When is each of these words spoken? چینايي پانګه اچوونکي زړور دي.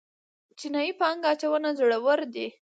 چینايي 0.59 0.91
پانګه 0.99 1.27
اچوونکي 1.31 1.71
زړور 1.79 2.19
دي. 2.33 2.47